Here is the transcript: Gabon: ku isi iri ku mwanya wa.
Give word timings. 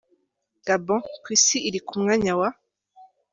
Gabon: 0.65 1.01
ku 1.21 1.27
isi 1.35 1.57
iri 1.67 1.79
ku 1.87 1.93
mwanya 2.01 2.33
wa. 2.39 2.49